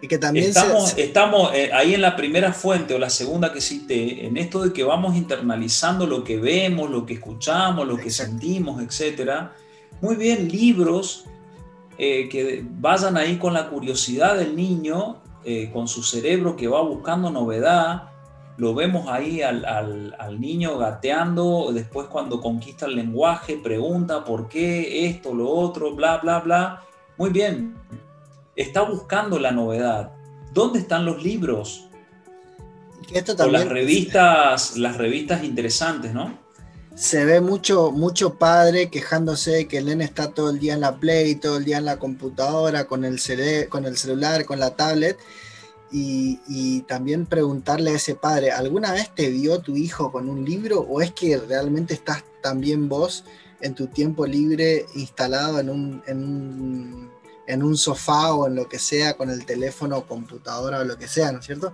[0.00, 3.60] Y que también estamos, estamos eh, ahí en la primera fuente o la segunda que
[3.60, 8.10] cité, en esto de que vamos internalizando lo que vemos, lo que escuchamos, lo que
[8.10, 9.48] sentimos, etc.
[10.00, 11.24] Muy bien, libros
[11.98, 16.80] eh, que vayan ahí con la curiosidad del niño, eh, con su cerebro que va
[16.80, 18.10] buscando novedad,
[18.56, 25.32] lo vemos ahí al, niño gateando, después cuando conquista el lenguaje, pregunta por qué esto,
[25.32, 26.82] lo otro, bla, bla, bla.
[27.16, 27.76] Muy bien,
[28.56, 30.12] está buscando la novedad.
[30.52, 31.88] ¿Dónde están los libros?
[33.12, 36.38] Esto también, o las revistas, las revistas interesantes, ¿no?
[36.98, 40.98] Se ve mucho, mucho padre quejándose de que el está todo el día en la
[40.98, 43.20] Play, todo el día en la computadora, con el,
[43.68, 45.16] con el celular, con la tablet
[45.92, 50.80] y, también preguntarle a ese padre, ¿alguna vez te vio tu hijo con un libro
[50.80, 53.24] o es que realmente estás también vos
[53.60, 56.02] en tu tiempo libre instalado en un,
[57.46, 61.06] en un, sofá o en lo que sea con el teléfono computadora o lo que
[61.06, 61.72] sea, ¿no es cierto?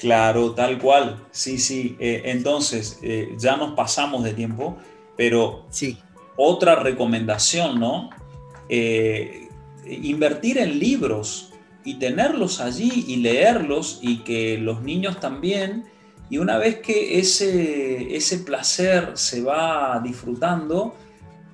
[0.00, 1.96] Claro, tal cual, sí, sí.
[2.00, 4.78] Eh, entonces, eh, ya nos pasamos de tiempo,
[5.16, 5.98] pero sí.
[6.36, 8.10] otra recomendación, ¿no?
[8.68, 9.48] Eh,
[9.86, 11.50] invertir en libros,
[11.84, 15.84] y tenerlos allí y leerlos y que los niños también.
[16.28, 20.94] Y una vez que ese, ese placer se va disfrutando,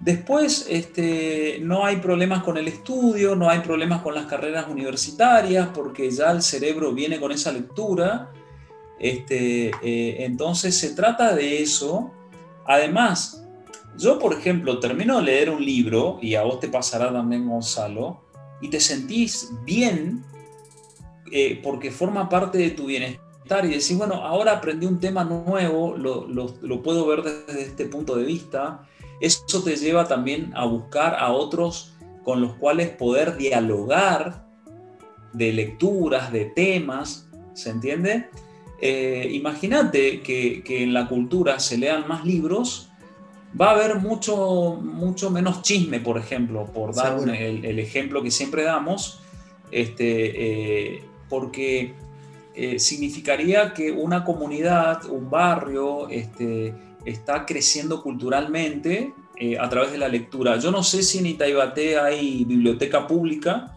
[0.01, 5.69] después este, no hay problemas con el estudio, no hay problemas con las carreras universitarias,
[5.73, 8.33] porque ya el cerebro viene con esa lectura.
[8.99, 12.11] Este, eh, entonces se trata de eso.
[12.67, 13.47] Además,
[13.97, 18.23] yo, por ejemplo, termino de leer un libro, y a vos te pasará también, Gonzalo,
[18.61, 20.25] y te sentís bien
[21.33, 25.97] eh, porque forma parte de tu bienestar y decís, bueno, ahora aprendí un tema nuevo,
[25.97, 28.87] lo, lo, puedo ver desde este punto de vista.
[29.21, 31.95] Eso te lleva también a buscar a otros
[32.25, 34.47] con los cuales poder dialogar
[35.33, 38.29] de lecturas, de temas, ¿se entiende?
[38.81, 42.91] Eh, imagínate que, que, en la cultura se lean más libros
[43.59, 48.65] va a haber mucho, mucho menos chisme, por ejemplo, por dar el, ejemplo que siempre
[48.65, 49.21] damos,
[49.71, 51.95] este, eh, porque
[52.55, 56.75] eh, significaría que una comunidad, un barrio, este,
[57.07, 59.15] está creciendo culturalmente
[59.59, 60.59] a través de la lectura.
[60.59, 63.77] Yo no sé si en Itaibate hay biblioteca pública.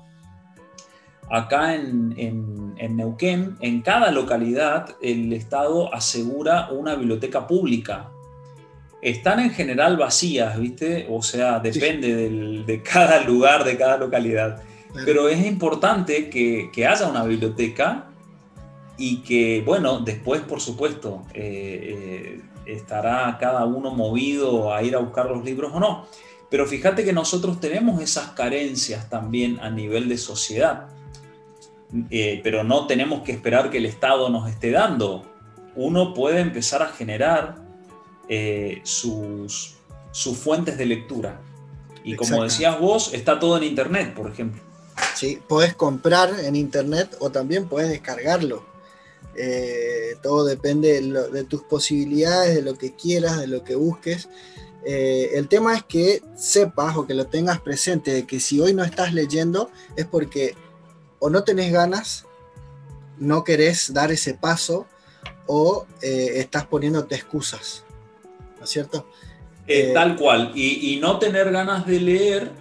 [1.30, 2.49] Acá en, en
[2.88, 8.11] Neuquén, en cada localidad, el Estado asegura una biblioteca pública
[9.01, 11.07] están en general vacías, ¿viste?
[11.09, 14.61] O sea, depende de cada lugar, de cada localidad.
[15.05, 18.07] Pero es importante que, haya una biblioteca
[18.97, 24.99] y que, bueno, después, por supuesto, eh, eh, estará cada uno movido a ir a
[24.99, 26.07] buscar los libros o no.
[26.49, 30.88] Pero fíjate que nosotros tenemos esas carencias también a nivel de sociedad.
[32.12, 35.26] Eh, pero no tenemos que esperar que el Estado nos esté dando.
[35.76, 37.56] Uno puede empezar a generar
[38.28, 39.76] eh, sus,
[40.12, 41.42] sus fuentes de lectura.
[42.04, 44.62] Y como decías vos, está todo en Internet, por ejemplo.
[45.16, 48.64] Sí, puedes comprar en Internet o también puedes descargarlo.
[49.36, 54.30] Eh, todo depende de, tus posibilidades, de lo que quieras, de lo que busques.
[54.86, 58.84] El tema es que sepas o que lo tengas presente de que si hoy no
[58.84, 60.56] estás leyendo es porque
[61.20, 62.26] o no tenés ganas
[63.20, 64.88] no querés dar ese paso
[65.45, 67.84] o eh, estás poniéndote excusas,
[68.57, 69.07] ¿no es cierto?
[69.67, 72.51] Eh, tal cual, y, no tener ganas de leer,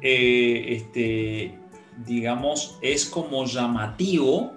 [0.00, 1.58] este,
[2.04, 4.52] digamos, es como llamativo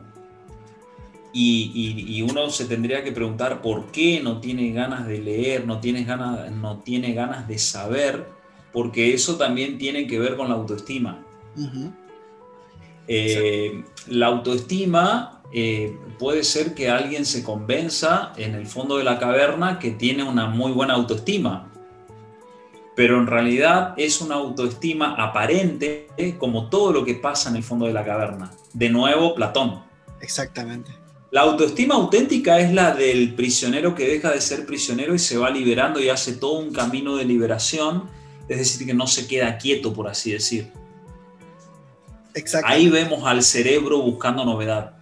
[1.34, 6.04] y, uno se tendría que preguntar por qué no tiene ganas de leer, no tiene
[6.04, 8.28] ganas, no tiene ganas de saber,
[8.72, 11.24] porque eso también tiene que ver con la autoestima.
[13.14, 19.20] Eh, la autoestima eh, puede ser que alguien se convenza en el fondo de la
[19.20, 21.70] caverna que tiene una muy buena autoestima,
[22.96, 26.08] pero en realidad es una autoestima aparente
[26.38, 28.50] como todo lo que pasa en el fondo de la caverna.
[28.72, 29.84] De nuevo, Platón.
[30.22, 30.92] Exactamente.
[31.32, 35.50] La autoestima auténtica es la del prisionero que deja de ser prisionero y se va
[35.50, 38.10] liberando y hace todo un camino de liberación,
[38.48, 40.72] es decir, que no se queda quieto, por así decir.
[42.64, 44.94] Ahí vemos al cerebro buscando novedad.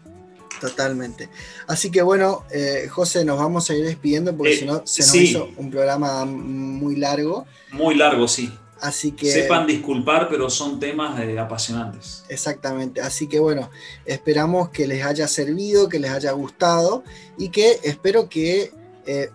[0.60, 1.30] Totalmente.
[1.68, 5.02] Así que bueno, eh, José, nos vamos a ir despidiendo porque eh, si no se
[5.04, 7.46] nos hizo un programa muy largo.
[7.72, 8.52] Muy largo, sí.
[8.82, 9.32] Así que.
[9.32, 12.24] Sepan disculpar, pero son temas eh, apasionantes.
[12.30, 13.02] Exactamente.
[13.02, 13.70] Así que bueno,
[14.06, 17.04] esperamos que les haya servido, que les haya gustado
[17.38, 18.72] y que espero que
[19.06, 19.30] eh,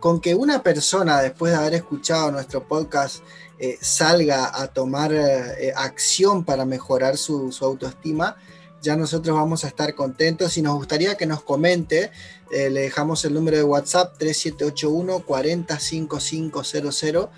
[0.00, 3.22] con que una persona, después de haber escuchado nuestro podcast,
[3.58, 5.12] eh, salga a tomar
[5.74, 8.36] acción para mejorar su, autoestima,
[8.80, 12.12] ya nosotros vamos a estar contentos y nos gustaría que nos comente.
[12.50, 17.28] le dejamos el número de WhatsApp 3781 405500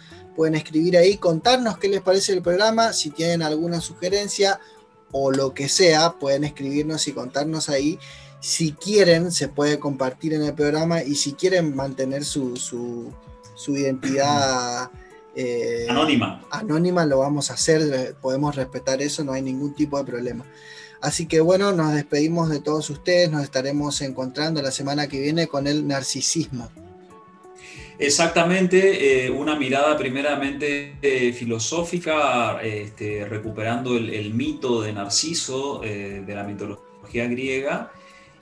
[0.41, 4.59] pueden escribir ahí, contarnos qué les parece el programa, si tienen alguna sugerencia
[5.13, 7.99] o lo que sea, pueden escribirnos y contarnos ahí.
[8.41, 13.13] Si quieren, se puede compartir en el programa y si quieren mantener su,
[13.69, 14.91] identidad
[15.37, 16.43] eh, anónima.
[16.51, 20.47] Anónima lo vamos a hacer, podemos respetar eso, no hay ningún tipo de problema.
[21.03, 25.47] Así que bueno, nos despedimos de todos ustedes, nos estaremos encontrando la semana que viene
[25.47, 26.71] con el narcisismo.
[27.99, 36.45] Exactamente, eh, una mirada primeramente eh, filosófica, este, recuperando el, mito de Narciso, de la
[36.45, 37.93] mitología griega.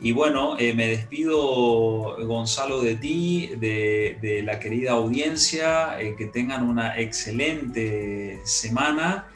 [0.00, 8.40] Y bueno, me despido, Gonzalo, de ti, de, la querida audiencia, que tengan una excelente
[8.44, 9.28] semana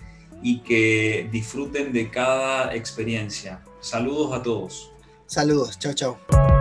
[0.43, 3.65] y que disfruten de cada experiencia.
[3.81, 4.93] Saludos a todos.
[5.27, 6.52] Saludos, chao, chao.